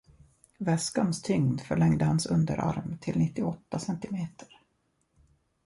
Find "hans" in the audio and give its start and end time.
2.05-2.25